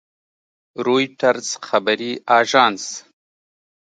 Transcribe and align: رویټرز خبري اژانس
رویټرز 0.85 1.47
خبري 1.67 2.11
اژانس 2.39 2.83